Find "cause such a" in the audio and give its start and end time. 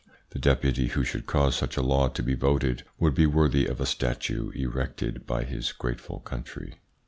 1.27-1.83